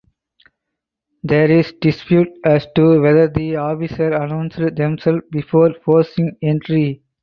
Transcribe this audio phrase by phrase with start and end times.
[1.21, 7.03] There is dispute as to whether the officers announced themselves before forcing entry.